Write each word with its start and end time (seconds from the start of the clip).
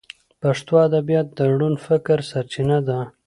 پښتو 0.41 0.73
ادبیات 0.87 1.27
د 1.37 1.39
روڼ 1.59 1.73
فکر 1.87 2.17
سرچینه 2.31 2.77
ده. 2.87 2.99